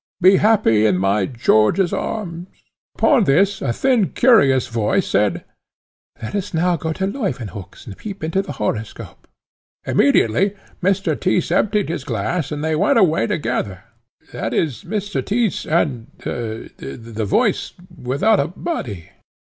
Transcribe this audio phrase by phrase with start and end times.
[0.19, 2.47] Be happy in my George's arms!'
[2.95, 5.43] Upon this a thin curious voice said,
[6.19, 9.27] 'Let us now go to Leuwenhock's, and peep into the horoscope.'
[9.85, 11.15] Immediately Mr.
[11.15, 13.83] Tyss emptied his glass, and they went away together
[14.33, 15.23] that is, Mr.
[15.23, 19.11] Tyss and the voice without a body.